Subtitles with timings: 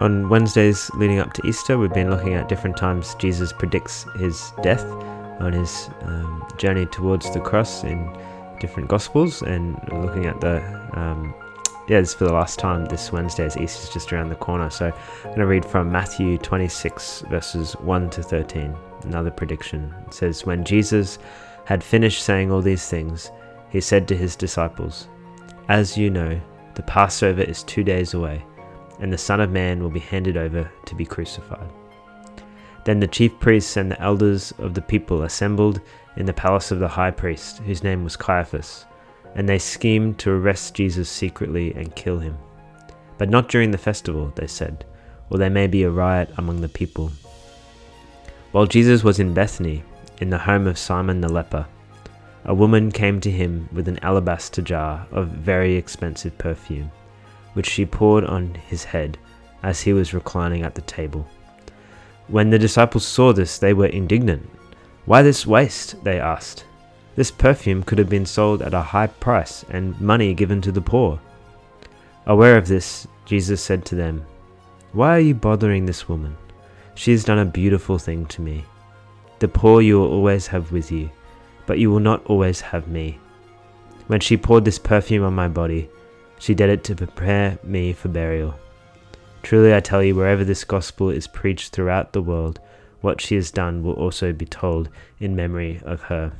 [0.00, 4.50] On Wednesdays leading up to Easter, we've been looking at different times Jesus predicts his
[4.62, 4.82] death
[5.40, 8.10] on his um, journey towards the cross in
[8.60, 10.62] different Gospels, and looking at the
[10.98, 11.34] um,
[11.86, 14.70] yeah, is for the last time this Wednesday as Easter's just around the corner.
[14.70, 18.74] So I'm going to read from Matthew 26 verses 1 to 13.
[19.02, 19.94] Another prediction.
[20.06, 21.18] It says, When Jesus
[21.66, 23.30] had finished saying all these things,
[23.68, 25.08] he said to his disciples,
[25.68, 26.40] As you know,
[26.74, 28.42] the Passover is two days away,
[29.00, 31.70] and the Son of Man will be handed over to be crucified.
[32.84, 35.80] Then the chief priests and the elders of the people assembled
[36.16, 38.86] in the palace of the high priest, whose name was Caiaphas,
[39.34, 42.36] and they schemed to arrest Jesus secretly and kill him.
[43.18, 44.84] But not during the festival, they said,
[45.28, 47.12] or there may be a riot among the people.
[48.52, 49.84] While Jesus was in Bethany,
[50.20, 51.66] in the home of Simon the leper,
[52.44, 56.90] a woman came to him with an alabaster jar of very expensive perfume,
[57.52, 59.18] which she poured on his head
[59.62, 61.26] as he was reclining at the table.
[62.28, 64.48] When the disciples saw this, they were indignant.
[65.04, 66.02] Why this waste?
[66.04, 66.64] they asked.
[67.16, 70.80] This perfume could have been sold at a high price and money given to the
[70.80, 71.20] poor.
[72.26, 74.24] Aware of this, Jesus said to them,
[74.92, 76.36] Why are you bothering this woman?
[76.94, 78.64] She has done a beautiful thing to me.
[79.40, 81.10] The poor you will always have with you
[81.70, 83.16] but you will not always have me.
[84.08, 85.88] When she poured this perfume on my body,
[86.40, 88.56] she did it to prepare me for burial.
[89.44, 92.58] Truly I tell you, wherever this gospel is preached throughout the world,
[93.00, 94.88] what she has done will also be told
[95.20, 96.32] in memory of her.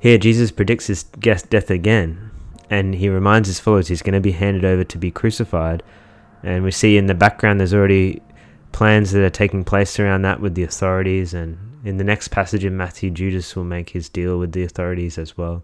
[0.00, 2.30] Here, Jesus predicts his death again,
[2.68, 5.84] and he reminds his followers he's going to be handed over to be crucified
[6.44, 8.20] and we see in the background there's already
[8.70, 11.32] plans that are taking place around that with the authorities.
[11.32, 15.18] And in the next passage in Matthew, Judas will make his deal with the authorities
[15.18, 15.62] as well.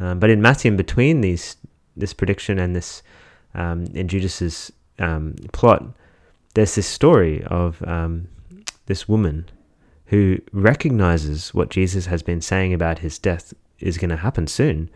[0.00, 1.56] Um, but in Matthew, in between these
[1.96, 3.02] this prediction and this
[3.54, 5.84] um, in Judas's um, plot,
[6.54, 8.28] there's this story of um,
[8.86, 9.50] this woman
[10.06, 14.88] who recognizes what Jesus has been saying about his death is going to happen soon,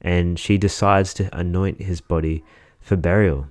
[0.00, 2.44] and she decides to anoint his body
[2.80, 3.46] for burial.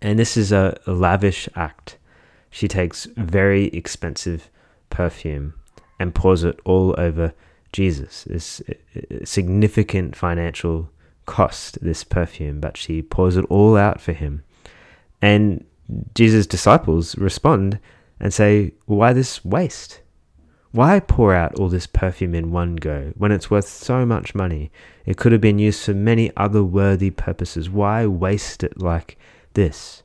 [0.00, 1.96] And this is a, a lavish act.
[2.50, 4.48] She takes very expensive
[4.90, 5.54] perfume
[5.98, 7.34] and pours it all over
[7.72, 8.26] Jesus.
[8.26, 10.90] It's a uh, uh, significant financial
[11.26, 14.42] cost, this perfume, but she pours it all out for him.
[15.20, 15.64] And
[16.14, 17.78] Jesus' disciples respond
[18.20, 20.00] and say, Why this waste?
[20.72, 24.70] Why pour out all this perfume in one go when it's worth so much money?
[25.06, 27.70] It could have been used for many other worthy purposes.
[27.70, 29.16] Why waste it like
[29.56, 30.04] this.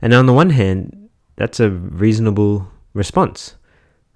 [0.00, 3.56] And on the one hand, that's a reasonable response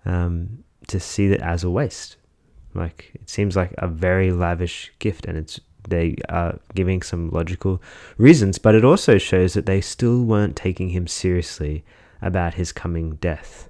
[0.04, 2.16] um, to see that as a waste.
[2.74, 7.82] Like it seems like a very lavish gift, and it's they are giving some logical
[8.16, 11.84] reasons, but it also shows that they still weren't taking him seriously
[12.22, 13.68] about his coming death.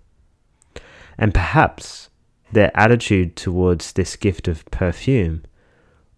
[1.19, 2.09] And perhaps
[2.53, 5.45] their attitude towards this gift of perfume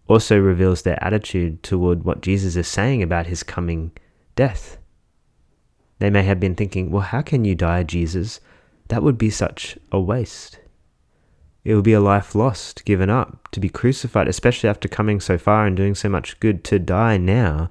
[0.07, 3.91] also reveals their attitude toward what Jesus is saying about his coming
[4.35, 4.77] death.
[5.99, 8.39] They may have been thinking, well, how can you die, Jesus?
[8.89, 10.59] That would be such a waste.
[11.63, 15.37] It would be a life lost, given up, to be crucified, especially after coming so
[15.37, 17.69] far and doing so much good, to die now.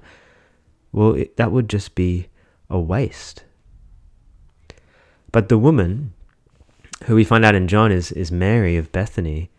[0.91, 2.27] Well, it, that would just be
[2.69, 3.43] a waste.
[5.31, 6.13] But the woman,
[7.05, 9.49] who we find out in John is, is Mary of Bethany,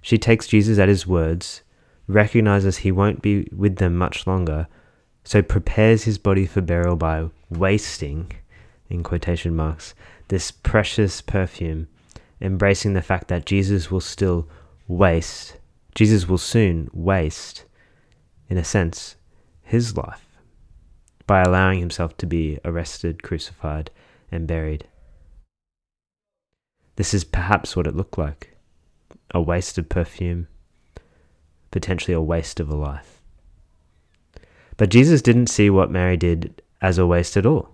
[0.00, 1.62] she takes Jesus at his words
[2.06, 4.68] recognizes he won't be with them much longer,
[5.24, 8.30] so prepares his body for burial by wasting,
[8.90, 9.94] in quotation marks,
[10.28, 11.88] this precious perfume,
[12.40, 14.48] embracing the fact that Jesus will still
[14.88, 15.56] waste,
[15.94, 17.64] Jesus will soon waste,
[18.48, 19.16] in a sense,
[19.62, 20.24] his life
[21.26, 23.90] by allowing himself to be arrested, crucified,
[24.30, 24.86] and buried.
[26.96, 28.50] This is perhaps what it looked like
[29.32, 30.46] a waste of perfume,
[31.70, 33.20] potentially a waste of a life.
[34.76, 37.73] But Jesus didn't see what Mary did as a waste at all,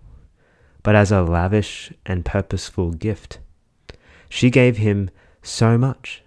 [0.82, 3.38] but as a lavish and purposeful gift.
[4.28, 5.10] She gave him
[5.42, 6.22] so much,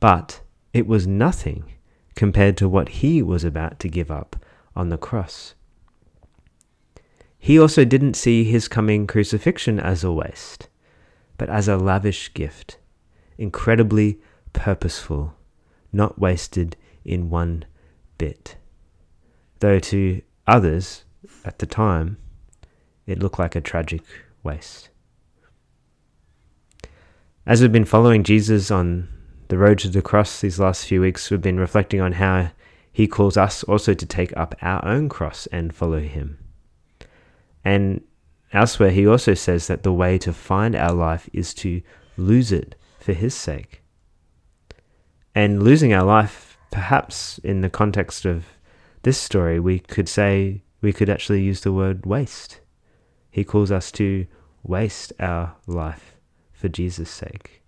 [0.00, 0.40] but
[0.72, 1.64] it was nothing
[2.14, 4.36] compared to what he was about to give up
[4.76, 5.54] on the cross.
[7.38, 10.68] He also didn't see his coming crucifixion as a waste,
[11.36, 12.78] but as a lavish gift,
[13.38, 14.20] incredibly
[14.52, 15.34] purposeful
[15.92, 17.64] not wasted in one
[18.18, 18.56] bit.
[19.60, 21.04] Though to others
[21.44, 22.18] at the time,
[23.08, 24.02] it looked like a tragic
[24.44, 24.90] waste.
[27.46, 29.08] As we've been following Jesus on
[29.48, 32.50] the road to the cross these last few weeks, we've been reflecting on how
[32.92, 36.38] he calls us also to take up our own cross and follow him.
[37.64, 38.02] And
[38.52, 41.80] elsewhere, he also says that the way to find our life is to
[42.18, 43.82] lose it for his sake.
[45.34, 48.44] And losing our life, perhaps in the context of
[49.02, 52.60] this story, we could say, we could actually use the word waste.
[53.30, 54.26] He calls us to
[54.62, 56.16] waste our life
[56.52, 57.62] for Jesus' sake.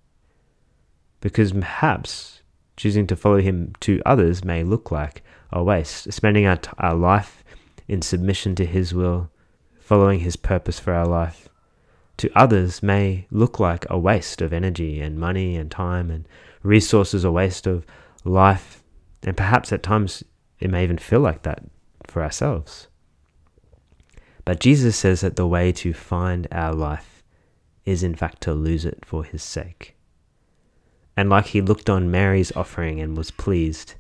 [1.20, 2.42] Because perhaps
[2.76, 5.22] choosing to follow him to others may look like
[5.52, 7.44] a waste, spending our, t- our life
[7.86, 9.30] in submission to his will,
[9.78, 11.48] following his purpose for our life.
[12.18, 16.26] To others may look like a waste of energy and money and time and
[16.62, 17.84] resources, a waste of
[18.24, 18.82] life,
[19.22, 20.22] and perhaps at times
[20.58, 21.64] it may even feel like that
[22.06, 22.88] for ourselves.
[24.50, 27.22] But Jesus says that the way to find our life
[27.84, 29.94] is in fact to lose it for his sake.
[31.16, 33.94] And like he looked on Mary's offering and was pleased,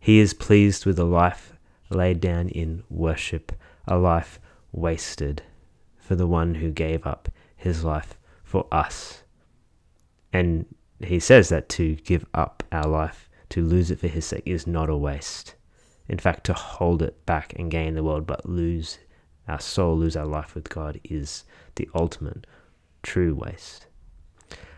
[0.00, 1.52] he is pleased with a life
[1.88, 3.52] laid down in worship,
[3.86, 4.40] a life
[4.72, 5.44] wasted
[5.96, 9.22] for the one who gave up his life for us.
[10.32, 10.66] And
[10.98, 14.66] he says that to give up our life, to lose it for his sake, is
[14.66, 15.54] not a waste.
[16.08, 18.98] In fact, to hold it back and gain the world but lose
[19.50, 21.44] our soul, lose our life with God, is
[21.74, 22.46] the ultimate
[23.02, 23.86] true waste.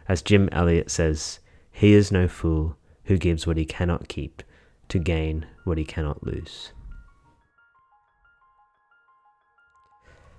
[0.08, 1.38] As Jim Elliot says,
[1.70, 4.42] he is no fool who gives what he cannot keep
[4.88, 6.72] to gain what he cannot lose.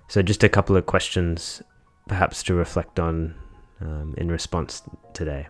[0.08, 1.62] So, just a couple of questions
[2.06, 3.34] perhaps to reflect on
[3.80, 4.82] um, in response
[5.12, 5.48] today.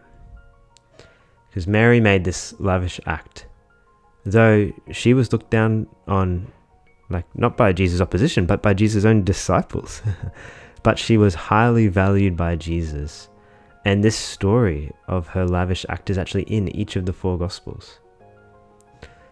[1.49, 3.47] Because Mary made this lavish act,
[4.25, 6.51] though she was looked down on,
[7.11, 10.03] like not by Jesus' opposition, but by Jesus' own disciples.
[10.85, 13.29] but she was highly valued by Jesus.
[13.85, 17.99] And this story of her lavish act is actually in each of the four Gospels.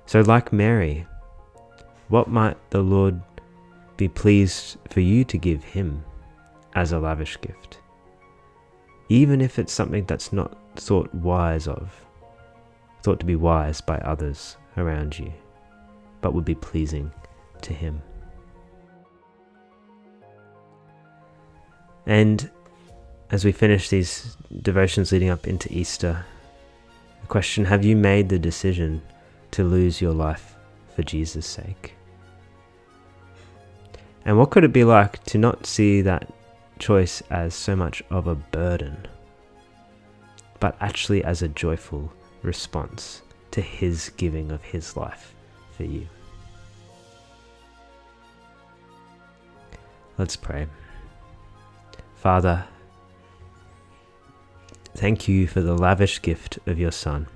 [0.06, 1.06] So, like Mary,
[2.08, 3.20] what might the Lord
[3.96, 6.04] be pleased for you to give Him
[6.74, 7.78] as a lavish gift?
[9.08, 11.92] Even if it's something that's not thought wise of,
[13.02, 15.32] thought to be wise by others around you,
[16.20, 17.10] but would be pleasing
[17.62, 18.02] to Him.
[22.06, 22.50] And
[23.30, 26.24] as we finish these devotions leading up into Easter,
[27.20, 29.02] the question Have you made the decision
[29.52, 30.56] to lose your life
[30.94, 31.94] for Jesus' sake?
[34.24, 36.30] And what could it be like to not see that
[36.78, 39.06] choice as so much of a burden,
[40.60, 42.12] but actually as a joyful
[42.42, 43.22] response
[43.52, 45.34] to His giving of His life
[45.76, 46.06] for you?
[50.18, 50.66] Let's pray.
[52.14, 52.64] Father,
[54.94, 57.26] thank you for the lavish gift of your Son.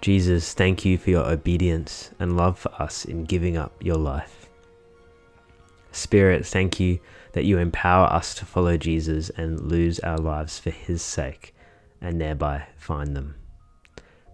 [0.00, 4.50] Jesus, thank you for your obedience and love for us in giving up your life.
[5.92, 6.98] Spirit, thank you
[7.32, 11.54] that you empower us to follow Jesus and lose our lives for his sake
[12.00, 13.36] and thereby find them.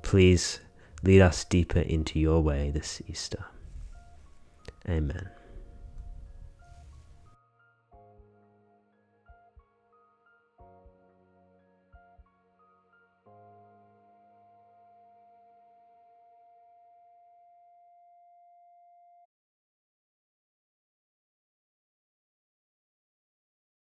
[0.02, 0.60] Please
[1.02, 3.44] lead us deeper into your way this Easter.
[4.88, 5.28] Amen.